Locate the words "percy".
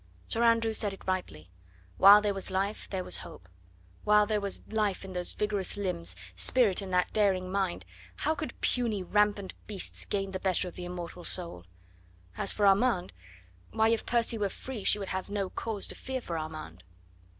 14.07-14.39